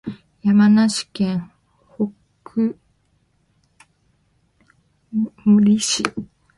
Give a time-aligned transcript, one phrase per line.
[0.41, 1.51] 山梨県
[1.95, 2.11] 北
[5.45, 6.01] 杜市